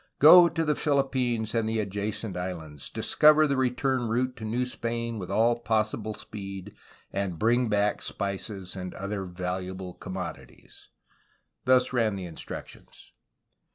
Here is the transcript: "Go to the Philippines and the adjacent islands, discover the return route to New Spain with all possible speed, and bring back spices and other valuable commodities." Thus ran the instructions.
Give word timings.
"Go 0.17 0.49
to 0.49 0.65
the 0.65 0.73
Philippines 0.73 1.53
and 1.53 1.69
the 1.69 1.79
adjacent 1.79 2.35
islands, 2.35 2.89
discover 2.89 3.45
the 3.45 3.55
return 3.55 4.07
route 4.07 4.35
to 4.37 4.45
New 4.45 4.65
Spain 4.65 5.19
with 5.19 5.29
all 5.29 5.59
possible 5.59 6.15
speed, 6.15 6.73
and 7.13 7.37
bring 7.37 7.69
back 7.69 8.01
spices 8.01 8.75
and 8.75 8.95
other 8.95 9.25
valuable 9.25 9.93
commodities." 9.93 10.89
Thus 11.65 11.93
ran 11.93 12.15
the 12.15 12.25
instructions. 12.25 13.11